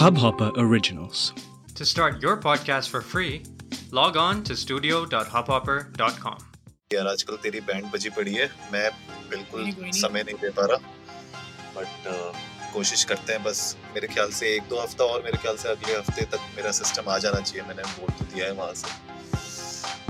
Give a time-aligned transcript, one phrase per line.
[0.00, 1.34] Hubhopper Originals.
[1.78, 3.42] To start your podcast for free,
[3.92, 6.38] log on to studio.hubhopper.com.
[6.92, 8.90] यार आजकल तेरी band बजी पड़ी है। मैं
[9.30, 10.78] बिल्कुल नहीं। समय नहीं दे पा रहा।
[11.76, 12.08] बट
[12.74, 13.60] कोशिश करते हैं बस।
[13.94, 17.10] मेरे ख्याल से एक दो हफ़्ता और मेरे ख्याल से अगले हफ़्ते तक मेरा सिस्टम
[17.10, 18.88] आ जाना चाहिए। मैंने बोल तो दिया है वहाँ से।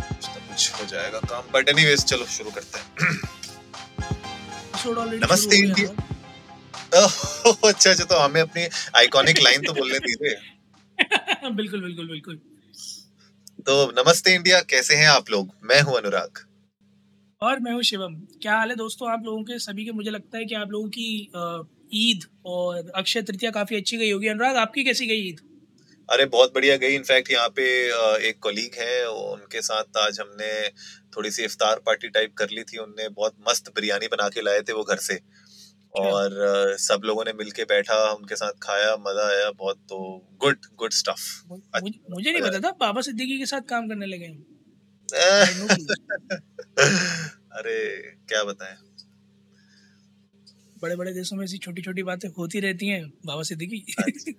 [0.07, 2.87] कुछ ना कुछ हो जाएगा काम। बट एनीवेज चलो शुरू करते हैं।
[5.27, 5.89] नमस्ते इंडिया।
[7.47, 10.35] ओह, अच्छा अच्छा तो हमें अपनी आइकॉनिक लाइन तो बोलने दीजिए।
[11.51, 12.41] बिल्कुल बिल्कुल बिल्कुल।
[13.67, 15.51] तो नमस्ते इंडिया कैसे हैं आप लोग?
[15.65, 16.39] मैं हूँ अनुराग।
[17.43, 19.59] और मैं हूँ शिवम। क्या हाल है दोस्तों आप लोगों के?
[19.59, 21.31] सभी के मुझे लगता है कि आप लोगों की
[21.95, 25.41] ईद और अक्षय तृतीया काफ़ी अच्छी गई होगी। अनुराग आपकी कैसी गई ईद?
[26.09, 27.65] अरे बहुत बढ़िया गई। इनफैक्ट यहाँ पे
[28.29, 30.69] एक कोलीग है उनके साथ आज हमने
[31.17, 34.61] थोड़ी सी इफ्तार पार्टी टाइप कर ली थी। उनने बहुत मस्त बिरयानी बना के लाए
[34.61, 35.15] थे वो घर से।
[35.95, 39.99] और अ, सब लोगों ने मिलके बैठा उनके साथ खाया मज़ा आया बहुत तो
[40.41, 41.21] गुड गुड स्टफ़
[42.11, 44.37] मुझे, नहीं पता था बाबा सिद्दीकी के साथ काम करने लगे.
[47.53, 47.97] अरे
[48.29, 48.77] क्या बताएँ।
[50.83, 53.85] बड़े बड़े देशों में ऐसी छोटी छोटी बातें होती रहती हैं बाबा सिद्दीकी।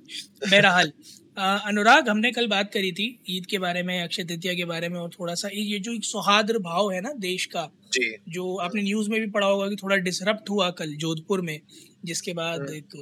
[0.45, 0.91] बहरहाल
[1.37, 4.89] अ, अनुराग हमने कल बात करी थी ईद के बारे में अक्षय तृतीया के बारे
[4.89, 8.55] में और थोड़ा सा ये जो एक सौहार्द भाव है ना देश का जी। जो
[8.57, 11.59] आपने न्यूज़ में भी पढ़ा होगा कि थोड़ा डिसरप्ट हुआ कल जोधपुर में
[12.05, 12.95] जिसके बाद हम्म। एक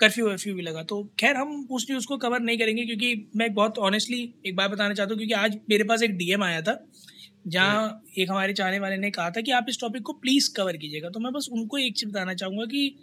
[0.00, 3.52] कर्फ्यू वर्फ्यू भी लगा। तो खैर हम उस न्यूज़ को कवर नहीं करेंगे क्योंकि मैं
[3.54, 6.78] बहुत ऑनेस्टली एक बात बताना चाहता हूँ क्योंकि आज मेरे पास एक डीएम आया था
[7.46, 10.76] जहाँ एक हमारे चाहने वाले ने कहा था कि आप इस टॉपिक को प्लीज़ कवर
[10.76, 12.96] कीजिएगा। तो मैं बस उनको एक चीज़ बताना चाहूँगा कि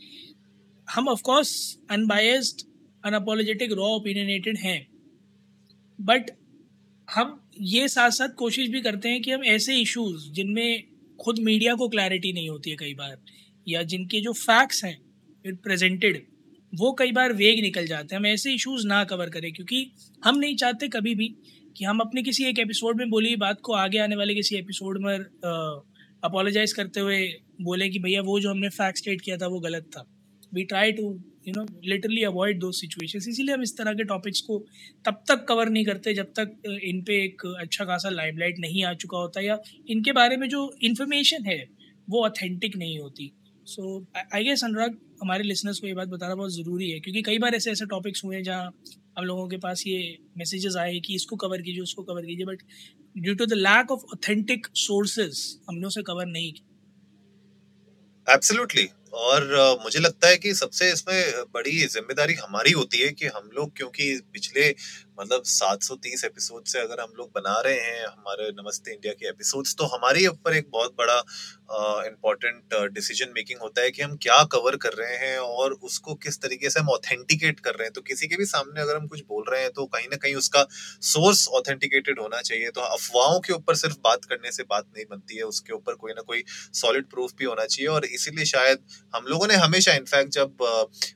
[0.91, 2.61] हम of course unbiased
[3.05, 4.87] unapologetic raw opinionated हैं
[5.99, 6.31] बट
[7.07, 10.83] हम ये साथ साथ कोशिश भी करते हैं कि हम ऐसे इश्यूज़ जिनमें
[11.19, 13.17] खुद मीडिया को क्लैरिटी नहीं होती है कई बार,
[13.67, 16.25] या जिनके जो फैक्ट्स हैं प्रेजेंटेड
[16.73, 19.91] वो कई बार वेग निकल जाते हैं। हम ऐसे इश्यूज़ ना कवर करें, क्योंकि
[20.25, 21.27] हम नहीं चाहते कभी भी
[21.77, 25.01] कि हम अपने किसी एक एपिसोड में बोली बात को आगे आने वाले किसी एपिसोड
[25.01, 25.17] में
[26.23, 27.27] अपोलोजाइज करते हुए
[27.61, 30.05] बोले कि भैया वो जो हमने फैक्ट स्टेट किया था, वो गलत था।
[30.53, 31.13] We try to
[31.47, 34.57] you know literally avoid दो सिचुएशंस इसीलिए हम इस तरह के टॉपिक्स को
[35.05, 38.93] तब तक कवर नहीं करते जब तक इन पे एक अच्छा खासा लाइमलाइट नहीं आ
[38.95, 39.59] चुका होता या
[39.89, 41.67] इनके बारे में जो इन्फॉर्मेशन है,
[42.07, 43.31] वो ऑथेंटिक नहीं होती।
[43.67, 47.37] सो आई गेस अनुराग, हमारे लिसनर्स को ये बात बताना बहुत ज़रूरी है, क्योंकि कई
[47.39, 48.73] बार ऐसे ऐसे टॉपिक्स हुए हैं जहाँ
[49.17, 52.61] हम लोगों के पास ये मैसेजेस आए कि इसको कवर कीजिए, उसको कवर कीजिए but
[53.17, 59.99] due to the lack of authentic sources हमने उसे कवर नहीं किया। एब्सोल्युटली और मुझे
[59.99, 64.73] लगता है कि सबसे इसमें बड़ी ज़िम्मेदारी हमारी होती है कि हम लोग, क्योंकि पिछले
[65.19, 69.75] मतलब 730 एपिसोड से अगर हम लोग बना रहे हैं, हमारे नमस्ते इंडिया के एपिसोड्स
[69.75, 71.17] तो हमारे ऊपर एक बहुत बड़ा
[72.05, 76.39] इम्पोर्टेंट डिसीज़न मेकिंग होता है कि हम क्या कवर कर रहे हैं और उसको किस
[76.41, 79.21] तरीके से हम ऑथेंटिकेट कर रहे हैं। तो किसी के भी सामने अगर हम कुछ
[79.27, 80.65] बोल रहे हैं तो कहीं ना कहीं उसका
[81.03, 85.37] सोर्स ऑथेंटिकेटेड होना चाहिए। तो अफवाहों के ऊपर सिर्फ़ बात करने से बात नहीं बनती
[85.37, 86.43] है, उसके ऊपर कोई ना कोई
[86.73, 88.79] सॉलिड प्रूफ भी होना चाहिए और इसीलिए शायद
[89.13, 90.63] हम लोगों ने हमेशा इनफैक्ट जब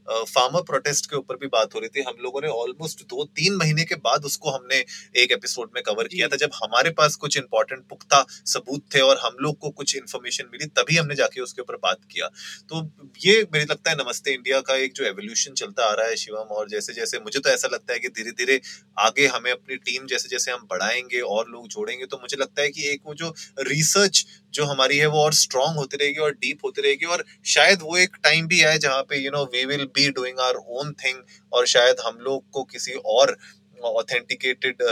[0.10, 3.56] फार्मर प्रोटेस्ट के ऊपर भी बात हो रही थी हम लोगों ने ऑलमोस्ट दो तीन
[3.56, 4.84] महीने के बाद उसको हमने
[5.16, 9.20] एक एपिसोड में कवर किया था। जब हमारे पास कुछ इंपॉर्टेंट पुख्ता सबूत थे और
[9.24, 12.28] हम लोग को कुछ इन्फॉर्मेशन मिली तभी हमने जाके उसके ऊपर बात किया।
[12.70, 12.84] तो
[13.26, 16.56] ये मुझे लगता है नमस्ते इंडिया का एक जो एवोल्यूशन चलता आ रहा है शिवम
[16.58, 18.60] और जैसे जैसे मुझे तो ऐसा लगता है कि धीरे धीरे
[19.00, 22.70] आगे हमें अपनी टीम जैसे जैसे हम बढ़ाएँगे और लोग जोड़ेंगे तो मुझे लगता है
[22.70, 26.66] कि एक वो जो रिसर्च जो हमारी है वो और स्ट्रांग होती रहेगी और डीप
[26.66, 29.86] होती रहेगी और शायद वो एक टाइम भी आए जहाँ पे you know we will
[29.96, 31.22] be doing our own thing
[31.52, 33.38] और शायद हम लोग को किसी और
[33.84, 34.84] ऑथेंटिकेटेड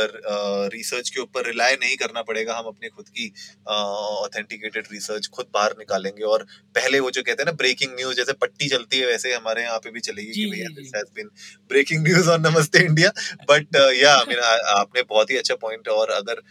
[0.74, 3.32] रिसर्च के ऊपर रिलाय नहीं करना पड़ेगा हम अपनी खुद की
[3.70, 6.44] ऑथेंटिकेटेड रिसर्च खुद बाहर निकालेंगे। और
[6.76, 9.78] पहले वो जो कहते हैं ना ब्रेकिंग न्यूज़ जैसे पट्टी चलती है वैसे हमारे यहाँ
[9.80, 11.30] पे भी चलेगी कि भैया this has been
[11.70, 13.10] breaking news on Namaste India
[13.50, 14.40] but या आई मीन
[14.76, 16.42] आपने बहुत ही अच्छा पॉइंट और अगर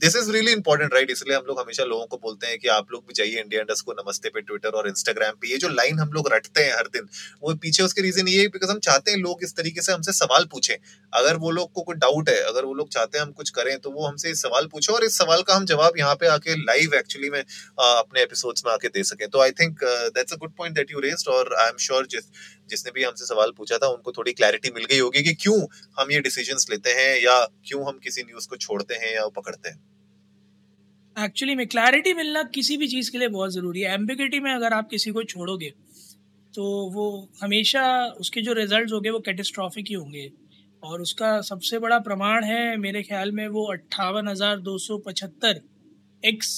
[0.00, 2.92] this is really important right इसलिए हम लोग हमेशा लोगों को बोलते हैं कि आप
[2.92, 5.98] लोग भी जाइए इंडिया इंडस्ट को नमस्ते पे ट्विटर और इंस्टाग्राम पे। ये जो लाइन
[5.98, 7.08] हम लोग रटते हैं हर दिन
[7.42, 10.12] वो पीछे उसके रीजन ये है बिकॉज़ हम चाहते हैं लोग इस तरीके से हमसे
[10.14, 10.76] सवाल पूछें।
[11.12, 13.78] अगर वो लोग को कोई डाउट है, अगर वो लोग चाहते हैं हम कुछ करें
[13.78, 16.94] तो वो हमसे सवाल पूछे और इस सवाल का हम जवाब यहाँ पे आके लाइव
[16.94, 20.74] एक्चुअली में अपने एपिसोड्स में आके दे सकें। तो I think that's a good point
[20.76, 22.24] that you raised और आई एम श्योर जिस,
[22.70, 25.58] जिसने भी हमसे सवाल पूछा था, उनको थोड़ी क्लैरिटी मिल गई होगी कि क्यों
[25.98, 29.68] हम ये डिसीजंस लेते हैं या क्यों हम किसी न्यूज़ को छोड़ते हैं या पकड़ते
[29.68, 29.82] हैं।
[31.16, 34.72] एक्चुअली में क्लैरिटी मिलना किसी भी चीज़ के लिए बहुत ज़रूरी है। एम्बिगिटी में अगर
[34.74, 35.72] आप किसी को छोड़ोगे
[36.54, 37.06] तो वो
[37.40, 37.82] हमेशा
[38.20, 40.20] उसके जो रिजल्ट्स होंगे वो कैटेस्ट्रॉफिक ही होंगे।
[40.82, 45.60] और उसका सबसे बड़ा प्रमाण है मेरे ख्याल में वो अट्ठावन हज़ार दो सौ पचहत्तर
[46.22, 46.50] एक्स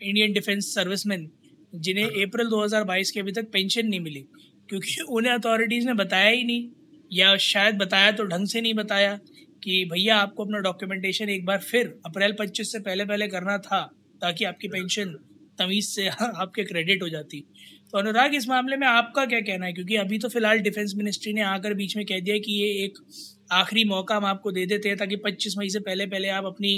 [0.00, 1.30] इंडियन डिफेंस सर्विसमैन
[1.74, 4.24] जिन्हें अप्रैल 2022 के अभी तक पेंशन नहीं मिली।
[4.68, 6.68] क्योंकि उन्हें अथॉरिटीज़ ने बताया ही नहीं
[7.12, 9.18] या शायद बताया तो ढंग से नहीं बताया
[9.62, 13.80] कि भैया आपको अपना डॉक्यूमेंटेशन एक बार फिर अप्रैल 25 से पहले पहले करना था
[14.20, 15.14] ताकि आपकी पेंशन
[15.58, 16.08] तमीज़ से
[16.44, 17.44] आपके क्रेडिट हो जाती।
[17.94, 19.72] तो अनुराग, इस मामले में आपका क्या कहना है?
[19.72, 22.98] क्योंकि अभी तो फ़िलहाल डिफेंस मिनिस्ट्री ने आकर बीच में कह दिया कि ये एक
[23.52, 26.72] आखिरी मौका हम आपको दे देते हैं ताकि 25 मई से पहले पहले आप अपनी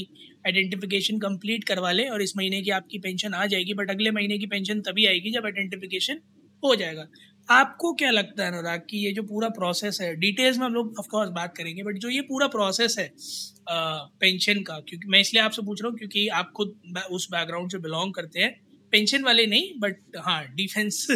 [0.47, 4.39] आइडेंटिफिकेशन कंप्लीट करवा लें और इस महीने की आपकी पेंशन आ जाएगी बट अगले महीने
[4.39, 6.21] की पेंशन तभी आएगी जब आइडेंटिफिकेशन
[6.63, 7.07] हो जाएगा।
[7.49, 10.95] आपको क्या लगता है अनुराग कि ये जो पूरा प्रोसेस है डिटेल्स में हम लोग
[10.99, 13.09] ऑफकोर्स बात करेंगे बट जो ये पूरा प्रोसेस है
[14.21, 16.79] पेंशन का, क्योंकि मैं इसलिए आपसे पूछ रहा हूँ क्योंकि आप खुद
[17.11, 18.55] उस बैकग्राउंड से बिलोंग करते हैं।
[18.91, 21.07] पेंशन वाले नहीं बट हाँ डिफेंस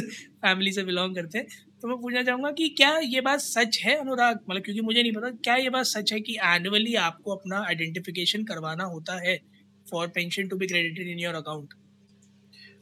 [0.42, 1.46] फैमिली से बिलोंग करते हैं।
[1.82, 4.38] तो मैं पूछना चाहूँगा कि क्या ये बात सच है अनुराग?
[4.50, 8.44] मतलब क्योंकि मुझे नहीं पता क्या ये बात सच है कि एनुअली आपको अपना आइडेंटिफिकेशन
[8.44, 9.40] करवाना होता है
[9.90, 11.74] for pension to be credited in your account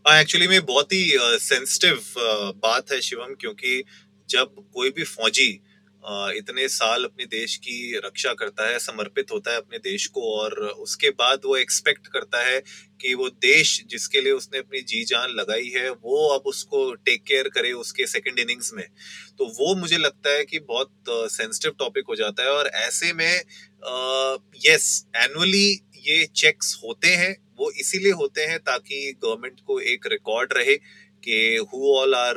[0.08, 3.84] actually में बहुत ही सेंसिटिव uh, बात है शिवम क्योंकि
[4.30, 5.67] जब कोई भी फौजी uh,
[6.04, 10.54] इतने साल अपने देश की रक्षा करता है, समर्पित होता है अपने देश को और
[10.54, 12.60] उसके बाद वो एक्सपेक्ट करता है
[13.00, 17.22] कि वो देश जिसके लिए उसने अपनी जी जान लगाई है, वो अब उसको टेक
[17.22, 18.84] केयर करे उसके सेकंड इनिंग्स में।
[19.38, 20.92] तो वो मुझे लगता है कि बहुत
[21.32, 23.42] सेंसिटिव टॉपिक हो जाता है और ऐसे में
[24.66, 25.68] यस एनुअली
[26.06, 30.74] ये चेक्स होते हैं, वो इसीलिए होते हैं ताकि गवर्नमेंट को एक रिकॉर्ड रहे
[31.24, 32.36] कि who all are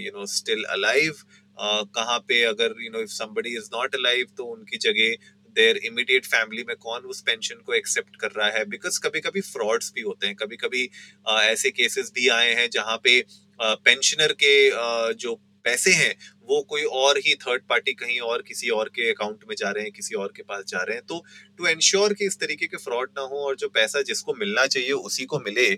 [0.00, 1.14] you know still alive
[1.62, 5.14] कहाँ पे अगर you know if somebody is not alive तो उनकी जगह
[5.56, 8.64] देयर इमीडिएट फैमिली में कौन उस पेंशन को एक्सेप्ट कर रहा है?
[8.66, 10.88] बिकॉज़ कभी कभी फ्रॉड्स भी होते हैं। कभी कभी
[11.30, 13.20] ऐसे केसेस भी आए हैं जहाँ पे
[13.60, 16.14] पेंशनर के uh, जो पैसे हैं
[16.48, 19.84] वो कोई और ही थर्ड पार्टी कहीं और किसी और के अकाउंट में जा रहे
[19.84, 21.22] हैं किसी और के पास जा रहे हैं। तो
[21.58, 24.92] टू एंश्योर कि इस तरीके के फ्रॉड ना हो और जो पैसा जिसको मिलना चाहिए
[24.92, 25.68] उसी को मिले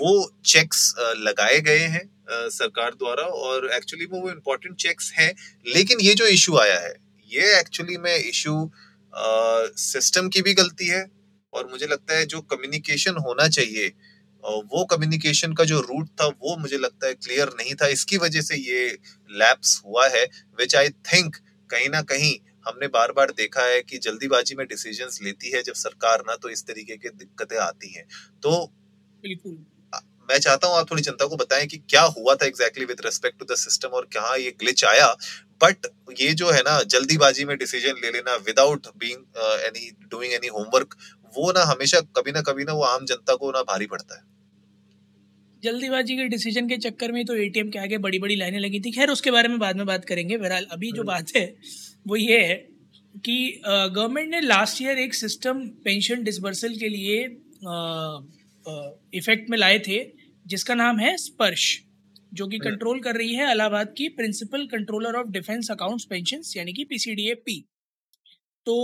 [0.00, 0.14] वो
[0.46, 2.04] चेक्स लगाए गए हैं।
[2.50, 5.34] सरकार द्वारा और एक्चुअली वो इम्पोर्टेंट चेक्स हैं,
[5.66, 6.94] लेकिन ये जो इशू आया है,
[7.30, 8.70] ये एक्चुअली में इशू
[9.78, 11.04] सिस्टम की भी गलती है
[11.52, 13.92] और मुझे लगता है जो कम्युनिकेशन होना चाहिए
[14.42, 18.40] वो कम्युनिकेशन का जो रूट था वो मुझे लगता है क्लियर नहीं था। इसकी वजह
[18.42, 18.86] से ये
[19.30, 20.24] लैप्स हुआ है
[20.60, 21.36] विच आई थिंक
[21.70, 22.32] कहीं ना कहीं
[22.66, 26.48] हमने बार बार देखा है कि जल्दीबाजी में डिसीजंस लेती है जब सरकार ना तो
[26.48, 28.04] इस तरीके की दिक्कतें आती हैं।
[28.42, 28.64] तो
[29.22, 29.64] बिल्कुल।
[30.32, 33.38] मैं चाहता हूँ आप थोड़ी जनता को बताएँ कि क्या हुआ था exactly with respect
[33.38, 35.08] to the system और कहाँ ये ग्लिच आया?
[35.60, 35.86] बट
[36.20, 40.96] ये जो है ना जल्दीबाजी में डिसीज़न ले लेना without being any doing any homework
[41.34, 44.22] वो ना हमेशा कभी ना कभी ना वो आम जनता को ना भारी पड़ता है।
[45.62, 48.92] जल्दीबाजी के डिसीज़न के चक्कर में तो एटीएम के आगे बड़ी बड़ी लाइनें लगी थी।
[48.92, 51.44] खैर उसके बारे में बाद में बात करेंगे। बहरहाल अभी जो हम्म। बात है
[52.06, 52.56] वो ये है
[53.24, 53.36] कि
[53.66, 57.22] गवर्नमेंट ने लास्ट ईयर एक सिस्टम पेंशन डिसबर्सल के लिए
[59.14, 59.98] इफ़ेक्ट में लाए थे।
[60.46, 61.82] जिसका नाम है स्पर्श
[62.32, 66.72] जो कि कंट्रोल। कर रही है इलाहाबाद की principal controller of defence accounts pension यानी
[66.72, 67.64] कि पीसीडीए पी
[68.66, 68.76] तो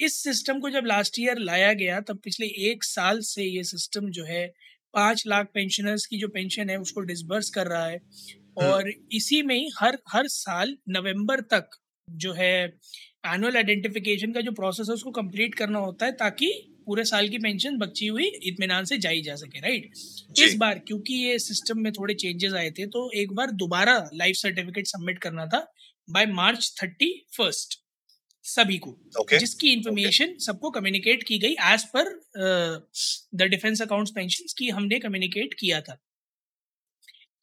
[0.00, 4.10] इस सिस्टम को जब लास्ट ईयर लाया गया तब पिछले एक साल से ये सिस्टम
[4.10, 4.46] जो है
[4.94, 9.42] पाँच लाख पेंशनर्स की जो पेंशन है उसको डिसबर्स कर रहा है हम्म। और इसी
[9.42, 11.78] में ही हर हर साल नवंबर तक
[12.08, 12.54] जो है
[13.26, 16.50] एनुअल आइडेंटिफिकेशन का जो प्रोसेस है उसको कंप्लीट करना होता है ताकि
[16.86, 19.92] पूरे साल की पेंशन बची हुई इतमान से जाई जा सके राइट
[20.38, 24.36] इस बार क्योंकि ये सिस्टम में थोड़े चेंजेस आए थे तो एक बार दोबारा लाइफ
[24.36, 25.66] सर्टिफिकेट सबमिट करना था
[26.10, 27.80] बाय मार्च थर्टी फ़र्स्ट
[28.44, 29.38] सभी को okay.
[29.38, 30.40] जिसकी इंफॉर्मेशन okay.
[30.40, 32.10] सबको कम्युनिकेट की गई as per
[33.34, 35.98] the defence accounts pension की हमने कम्युनिकेट किया था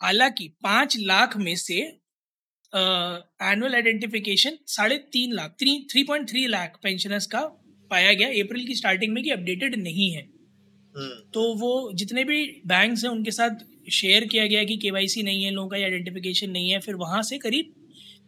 [0.01, 1.79] हालाँकि पाँच लाख में से
[2.74, 7.41] एनुअल आइडेंटिफिकेशन साढ़े तीन lakh three three point three lakh pensioners का
[7.92, 11.32] पाया गया अप्रैल की स्टार्टिंग में कि अपडेटेड नहीं है। hmm.
[11.34, 15.52] तो वो जितने भी बैंक्स हैं उनके साथ शेयर किया गया कि केवाईसी नहीं है
[15.52, 17.74] लोगों का आइडेंटिफिकेशन नहीं है फिर वहाँ से करीब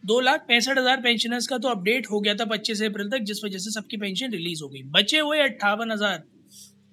[0.04, 3.44] दो लाख पैंसठ हज़ार पेंशनर्स का तो अपडेट हो गया था पच्चीस अप्रैल तक जिस
[3.44, 6.24] वजह से सबकी पेंशन रिलीज़ हो गई। बचे हुए अट्ठावन हज़ार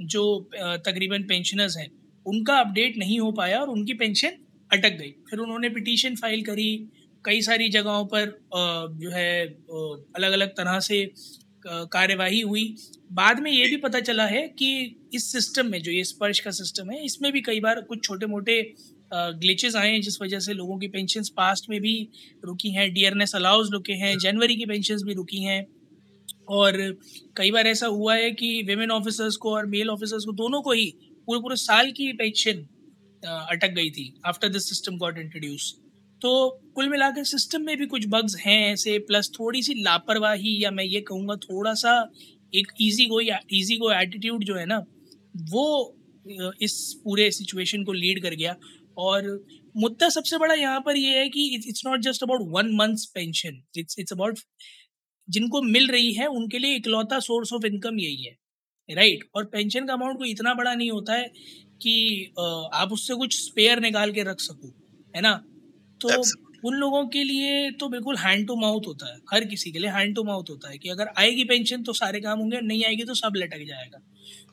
[0.07, 0.23] जो
[0.87, 1.91] तकरीबन पेंशनर्स हैं
[2.27, 4.39] उनका अपडेट नहीं हो पाया और उनकी पेंशन
[4.71, 6.71] अटक गई। फिर उन्होंने पिटीशन फ़ाइल करी
[7.25, 8.31] कई सारी जगहों पर
[8.97, 9.47] जो है
[10.17, 11.05] अलग अलग तरह से
[11.65, 12.65] कार्यवाही हुई।
[13.13, 16.51] बाद में ये भी पता चला है कि इस सिस्टम में, जो ये स्पर्श का
[16.53, 18.63] सिस्टम है, इसमें भी कई बार कुछ छोटे मोटे
[19.15, 21.97] ग्लिचेस आए हैं, जिस वजह से लोगों की पेंशन पास्ट में भी
[22.45, 25.67] रुकी हैं। डियरनेस अलाउज रुके हैं जनवरी की पेंशन भी रुकी हैं।
[26.51, 26.77] और
[27.37, 30.73] कई बार ऐसा हुआ है कि वेमेन ऑफिसर्स को और मेल ऑफिसर्स को दोनों को
[30.73, 30.87] ही
[31.29, 32.67] पूरे पूरे साल की पेंशन
[33.23, 35.75] अटक गई थी after this system got introduce
[36.23, 40.71] तो कुल मिलाकर सिस्टम में भी कुछ बग्स हैं ऐसे प्लस थोड़ी सी लापरवाही या
[40.71, 42.11] मैं ये कहूँगा थोड़ा सा
[42.55, 43.21] एक easy go
[43.53, 44.79] easy go attitude जो है ना,
[45.51, 45.97] वो
[46.63, 48.57] इस पूरे सिचुएशन को लीड कर गया
[48.99, 53.05] और मुद्दा सबसे बड़ा यहाँ पर ये है कि it's not just about one months
[53.05, 54.39] pension it's it's about
[55.31, 58.37] जिनको मिल रही है, उनके लिए इकलौता सोर्स ऑफ़ इनकम यही है
[58.95, 59.31] राइट right.
[59.35, 61.33] और पेंशन का अमाउंट कोई इतना बड़ा नहीं होता है
[61.83, 62.33] कि
[62.75, 64.69] आप उससे कुछ स्पेयर निकाल के रख सको,
[65.17, 65.45] है ना
[66.03, 66.61] तो Absolutely.
[66.65, 69.91] उन लोगों के लिए तो बिल्कुल हैंड टू माउथ होता है हर किसी के लिए
[69.91, 73.05] हैंड टू माउथ होता है कि अगर आएगी पेंशन तो सारे काम होंगे नहीं आएगी
[73.05, 73.99] तो सब लटक जाएगा।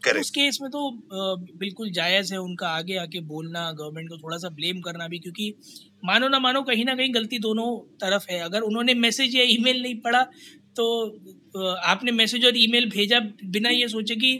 [0.06, 0.82] तो उस केस में तो
[1.58, 5.54] बिल्कुल जायज़ है उनका आगे आके बोलना गवर्नमेंट को थोड़ा सा ब्लेम करना भी क्योंकि
[6.06, 7.68] मानो ना मानो कहीं ना कहीं गलती दोनों
[8.02, 10.24] तरफ़ है। अगर उन्होंने मैसेज या ईमेल नहीं पढ़ा
[10.78, 10.86] तो
[11.86, 14.34] आपने मैसेज और ईमेल भेजा बिना ये सोचे कि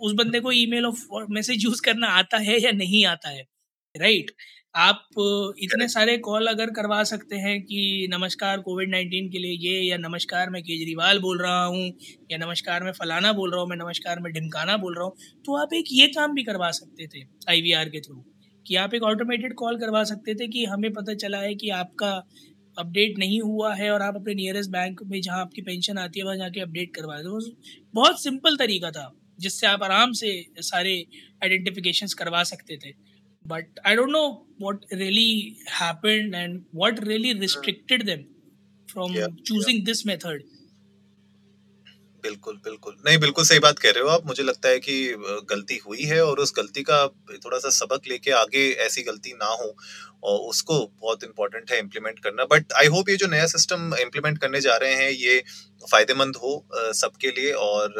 [0.00, 3.42] उस बंदे को ईमेल और मैसेज यूज़ करना आता है या नहीं आता है
[3.94, 4.30] राइट
[4.74, 5.00] आप
[5.58, 9.96] इतने सारे कॉल अगर करवा सकते हैं कि नमस्कार कोविड नाइन्टीन के लिए ये या
[9.98, 11.82] नमस्कार मैं केजरीवाल बोल रहा हूँ
[12.32, 15.14] या नमस्कार मैं फलाना बोल रहा हूँ मैं नमस्कार मैं ढिमकाना बोल रहा हूँ
[15.46, 18.24] तो आप एक ये काम भी करवा सकते थे आईवीआर के थ्रू
[18.66, 22.10] कि आप एक ऑटोमेटेड कॉल करवा सकते थे कि हमें पता चला है कि आपका
[22.76, 26.24] अपडेट नहीं हुआ है और आप अपने नियरेस्ट बैंक में जहाँ आपकी पेंशन आती है
[26.24, 27.38] वहाँ जाके अपडेट करवा दो।
[27.94, 30.30] बहुत सिंपल तरीका था जिससे आप आराम से
[30.62, 30.94] सारे
[31.44, 32.90] आइडेंटिफिकेशंस करवा सकते थे।
[33.44, 37.40] But i don't know what really happened and what really hmm.
[37.40, 38.26] restricted them
[38.86, 39.86] from yeah, choosing yeah.
[39.86, 40.42] this method
[42.24, 44.94] बिल्कुल बिल्कुल। नहीं, बिल्कुल सही बात कह रहे हो आप। मुझे लगता है कि
[45.50, 47.06] गलती हुई है और उस गलती का
[47.44, 49.74] थोड़ा सा सबक लेके आगे ऐसी गलती ना हो
[50.24, 54.38] और उसको बहुत इंपॉर्टेंट है इम्प्लीमेंट करना। बट आई होप ये जो नया सिस्टम इम्प्लीमेंट
[54.40, 55.42] करने जा रहे हैं, ये
[55.82, 56.52] फ़ायदेमंद हो
[56.94, 57.94] सबके लिए और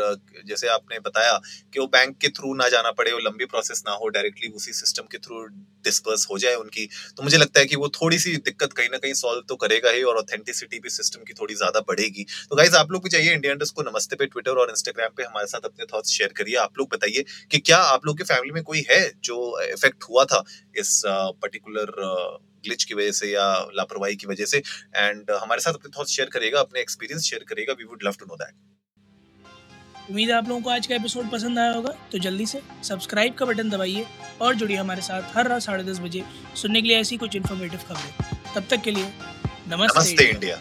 [0.47, 1.33] जैसे आपने बताया
[1.75, 4.73] कि वो बैंक के थ्रू ना जाना पड़े, वो लंबी प्रोसेस ना हो डायरेक्टली उसी
[4.75, 5.45] सिस्टम के थ्रू
[5.85, 8.99] डिस्पर्स हो जाए उनकी तो मुझे लगता है कि वो थोड़ी सी दिक्कत कहीं ना
[8.99, 12.77] कहीं सॉल्व तो करेगा ही और ऑथेंटिसिटी भी सिस्टम की थोड़ी ज़्यादा बढ़ेगी। तो गाइज़
[12.77, 13.83] आप लोग भी चाहिए इंडिया को
[14.15, 17.25] नमस्ते पे ट्विटर और इंस्टाग्राम पे हमारे साथ अपने थॉट्स शेयर करिए। आप लोग बताइए
[17.51, 20.43] कि क्या आप लोग के फैमिली में कोई है जो इफ़ेक्ट हुआ था
[20.77, 21.93] इस पर्टिकुलर
[22.65, 24.59] ग्लिच की वजह से या लापरवाही की वजह से?
[24.97, 28.27] एंड हमारे साथ अपने थॉट्स शेयर करेगा अपने एक्सपीरियंस शेयर करेगा we would love to
[28.27, 28.55] know that
[30.11, 33.35] उम्मीद है आप लोगों को आज का एपिसोड पसंद आया होगा। तो जल्दी से सब्सक्राइब
[33.35, 34.07] का बटन दबाइए
[34.41, 36.25] और जुड़िए हमारे साथ हर रात साढ़े दस बजे।
[36.63, 39.05] सुनने के लिए ऐसी कुछ इन्फॉर्मेटिव खबरें। तब तक के लिए
[39.69, 40.61] नमस्ते, नमस्ते इंडिया